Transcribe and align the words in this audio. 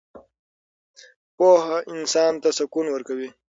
پوهه 1.35 1.77
انسان 1.93 2.33
ته 2.41 2.49
سکون 2.57 2.85
ورکوي. 2.91 3.29